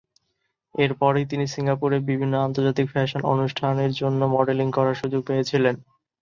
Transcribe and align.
এর 0.75 0.91
পরেই 0.93 1.25
তিনি 1.25 1.45
সিঙ্গাপুরে 1.47 1.97
বিভিন্ন 2.01 2.35
আন্তর্জাতিক 2.39 2.87
ফ্যাশন 2.91 3.21
অনুষ্ঠানের 3.33 3.91
জন্য 3.93 4.21
মডেলিং 4.35 4.67
করার 4.71 4.99
সুযোগ 5.01 5.21
পেয়েছিলেন। 5.27 5.75